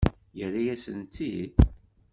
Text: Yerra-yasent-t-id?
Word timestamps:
Yerra-yasent-t-id? 0.37 1.53